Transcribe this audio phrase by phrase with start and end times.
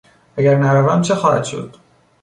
[0.37, 1.75] اگر نروم چه خواهد شد؟